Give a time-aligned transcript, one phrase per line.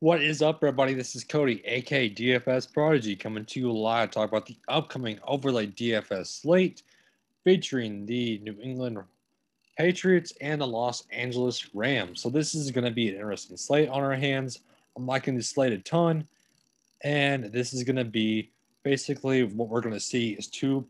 [0.00, 0.94] What is up, everybody?
[0.94, 5.18] This is Cody, aka DFS Prodigy, coming to you live to talk about the upcoming
[5.26, 6.84] overlay DFS slate
[7.42, 8.98] featuring the New England
[9.76, 12.20] Patriots and the Los Angeles Rams.
[12.20, 14.60] So, this is going to be an interesting slate on our hands.
[14.96, 16.28] I'm liking the slate a ton,
[17.02, 18.52] and this is going to be
[18.84, 20.86] basically what we're going to see is two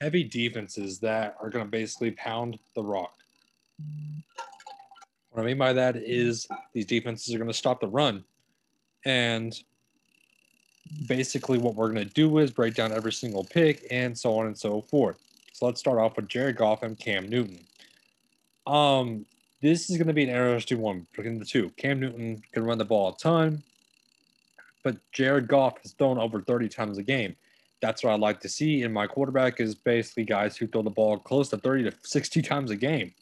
[0.00, 3.14] heavy defenses that are going to basically pound the rock.
[5.30, 8.24] What I mean by that is these defenses are going to stop the run.
[9.04, 9.58] And
[11.06, 14.46] basically, what we're going to do is break down every single pick and so on
[14.46, 15.18] and so forth.
[15.52, 17.60] So let's start off with Jared Goff and Cam Newton.
[18.66, 19.26] Um,
[19.62, 21.70] this is going to be an interesting one between the two.
[21.76, 23.62] Cam Newton can run the ball a ton,
[24.82, 27.36] but Jared Goff has thrown over 30 times a game.
[27.82, 30.90] That's what I like to see in my quarterback is basically guys who throw the
[30.90, 33.12] ball close to 30 to 60 times a game.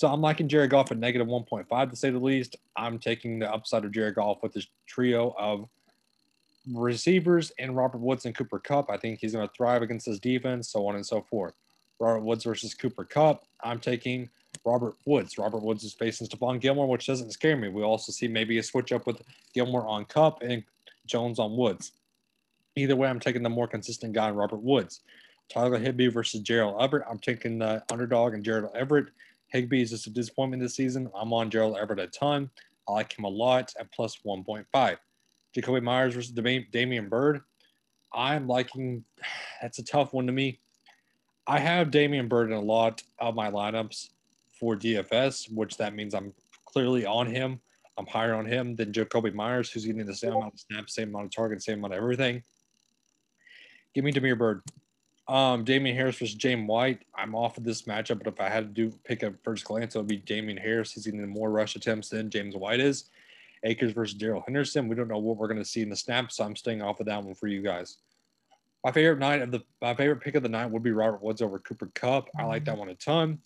[0.00, 2.56] So I'm liking Jared Goff at negative 1.5 to say the least.
[2.74, 5.68] I'm taking the upside of Jared Goff with this trio of
[6.72, 8.90] receivers and Robert Woods and Cooper Kupp.
[8.90, 11.52] I think he's going to thrive against this defense, so on and so forth.
[11.98, 13.44] Robert Woods versus Cooper Kupp.
[13.62, 14.30] I'm taking
[14.64, 15.36] Robert Woods.
[15.36, 17.68] Robert Woods is facing Stephon Gilmore, which doesn't scare me.
[17.68, 19.20] We also see maybe a switch up with
[19.52, 20.64] Gilmore on Kupp and
[21.04, 21.92] Jones on Woods.
[22.74, 25.02] Either way, I'm taking the more consistent guy Robert Woods.
[25.50, 27.04] Tyler Higbee versus Gerald Everett.
[27.06, 29.08] I'm taking the underdog and Gerald Everett.
[29.50, 31.10] Higbee is just a disappointment this season.
[31.14, 32.50] I'm on Gerald Everett a ton.
[32.88, 34.96] I like him a lot at plus 1.5.
[35.56, 37.40] Jakobi Meyers versus Damian Byrd.
[38.12, 39.04] I'm liking
[39.62, 40.60] that's a tough one to me.
[41.46, 44.10] I have Damian Byrd in a lot of my lineups
[44.58, 46.32] for DFS, which that means I'm
[46.66, 47.60] clearly on him.
[47.98, 51.08] I'm higher on him than Jakobi Meyers, who's getting the same amount of snaps, same
[51.08, 52.42] amount of targets, same amount of everything.
[53.94, 54.62] Give me Damian Byrd.
[55.30, 57.04] Um, Damien Harris versus James White.
[57.14, 59.94] I'm off of this matchup, but if I had to do pick a first glance,
[59.94, 60.90] it would be Damien Harris.
[60.90, 63.10] He's getting more rush attempts than James White is.
[63.62, 64.88] Akers versus Darrell Henderson.
[64.88, 66.98] We don't know what we're going to see in the snap, so I'm staying off
[66.98, 67.98] of that one for you guys.
[68.82, 71.42] My favorite night of the my favorite pick of the night would be Robert Woods
[71.42, 72.28] over Cooper Kupp.
[72.36, 73.38] I like that one a ton.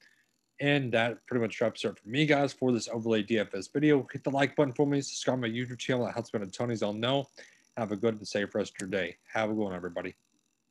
[0.61, 4.07] And that pretty much wraps it up for me, guys, for this overlay DFS video.
[4.11, 6.07] Hit the like button for me, subscribe to my YouTube channel.
[6.07, 6.83] That helps me to Tony's.
[6.83, 7.29] I'll know.
[7.77, 9.17] Have a good and safe rest of your day.
[9.35, 10.15] Have a good one, everybody.